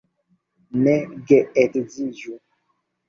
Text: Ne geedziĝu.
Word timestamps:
Ne 0.87 0.95
geedziĝu. 1.33 2.39